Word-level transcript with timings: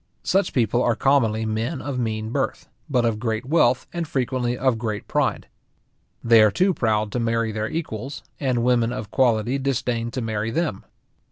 Such 0.23 0.51
people 0.53 0.81
are 0.81 0.95
commonly 0.95 1.45
men 1.45 1.79
of 1.79 1.99
mean 1.99 2.31
birth, 2.31 2.67
but 2.89 3.05
of 3.05 3.19
great 3.19 3.45
wealth, 3.45 3.85
and 3.93 4.07
frequently 4.07 4.57
of 4.57 4.79
great 4.79 5.07
pride. 5.07 5.45
They 6.23 6.41
are 6.41 6.49
too 6.49 6.73
proud 6.73 7.11
to 7.11 7.19
marry 7.19 7.51
their 7.51 7.69
equals, 7.69 8.23
and 8.39 8.63
women 8.63 8.91
of 8.91 9.11
quality 9.11 9.59
disdain 9.59 10.09
to 10.09 10.19
marry 10.21 10.49
them. 10.49 10.85